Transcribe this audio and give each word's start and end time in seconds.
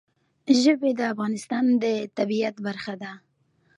ژبې 0.61 0.91
د 0.99 1.01
افغانستان 1.13 1.65
د 1.83 1.85
طبیعت 2.17 2.55
برخه 2.67 2.93
ده. 3.01 3.11